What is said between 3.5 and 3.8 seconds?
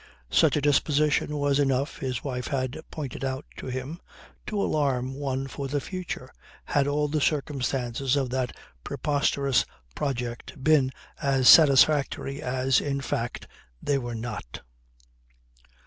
to